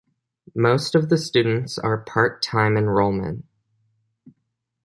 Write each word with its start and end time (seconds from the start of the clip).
Most 0.55 0.95
of 0.95 1.09
the 1.09 1.17
students 1.19 1.77
are 1.77 1.99
part-time 1.99 2.75
enrollment. 2.75 3.45